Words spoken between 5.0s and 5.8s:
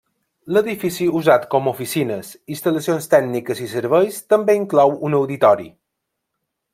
un auditori.